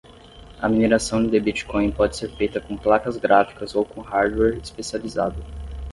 A 0.59 0.67
mineração 0.67 1.23
de 1.23 1.39
Bitcoin 1.39 1.91
pode 1.91 2.17
ser 2.17 2.35
feita 2.35 2.59
com 2.59 2.75
placas 2.75 3.17
gráficas 3.17 3.75
ou 3.75 3.85
com 3.85 4.01
hardware 4.01 4.57
especializado. 4.57 5.45